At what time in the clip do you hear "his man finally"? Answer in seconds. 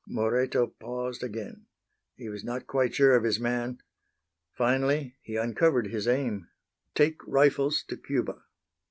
3.23-5.15